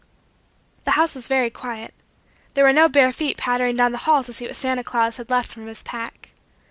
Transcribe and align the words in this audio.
The 0.83 0.91
house 0.97 1.13
was 1.13 1.27
very 1.27 1.51
quiet. 1.51 1.93
There 2.55 2.63
were 2.63 2.73
no 2.73 2.89
bare 2.89 3.11
feet 3.11 3.37
pattering 3.37 3.75
down 3.75 3.91
the 3.91 3.99
hall 3.99 4.23
to 4.23 4.33
see 4.33 4.47
what 4.47 4.55
Santa 4.55 4.83
Claus 4.83 5.17
had 5.17 5.29
left 5.29 5.51
from 5.51 5.67
his 5.67 5.83
pack. 5.83 6.29